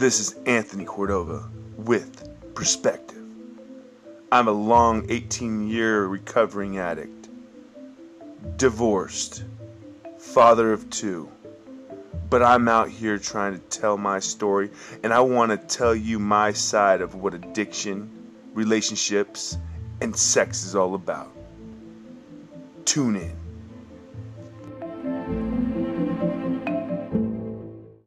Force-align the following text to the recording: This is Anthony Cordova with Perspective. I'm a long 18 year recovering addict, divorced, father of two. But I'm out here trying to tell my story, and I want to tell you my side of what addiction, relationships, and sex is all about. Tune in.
This 0.00 0.18
is 0.18 0.34
Anthony 0.46 0.86
Cordova 0.86 1.46
with 1.76 2.26
Perspective. 2.54 3.22
I'm 4.32 4.48
a 4.48 4.50
long 4.50 5.04
18 5.10 5.68
year 5.68 6.06
recovering 6.06 6.78
addict, 6.78 7.28
divorced, 8.56 9.44
father 10.16 10.72
of 10.72 10.88
two. 10.88 11.30
But 12.30 12.42
I'm 12.42 12.66
out 12.66 12.88
here 12.88 13.18
trying 13.18 13.52
to 13.52 13.78
tell 13.78 13.98
my 13.98 14.20
story, 14.20 14.70
and 15.02 15.12
I 15.12 15.20
want 15.20 15.50
to 15.50 15.76
tell 15.76 15.94
you 15.94 16.18
my 16.18 16.54
side 16.54 17.02
of 17.02 17.14
what 17.16 17.34
addiction, 17.34 18.10
relationships, 18.54 19.58
and 20.00 20.16
sex 20.16 20.64
is 20.64 20.74
all 20.74 20.94
about. 20.94 21.30
Tune 22.86 23.16
in. 23.16 23.39